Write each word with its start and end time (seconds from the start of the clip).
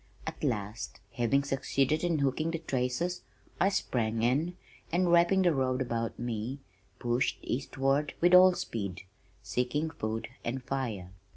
At 0.25 0.43
last, 0.43 0.99
having 1.13 1.43
succeeded 1.43 2.03
in 2.03 2.17
hooking 2.17 2.49
the 2.49 2.57
traces 2.57 3.21
I 3.59 3.69
sprang 3.69 4.23
in 4.23 4.57
and, 4.91 5.11
wrapping 5.11 5.43
the 5.43 5.53
robe 5.53 5.79
about 5.79 6.17
me, 6.17 6.57
pushed 6.97 7.37
eastward 7.43 8.15
with 8.19 8.33
all 8.33 8.53
speed, 8.55 9.03
seeking 9.43 9.91
food 9.91 10.29
and 10.43 10.63
fire. 10.63 11.11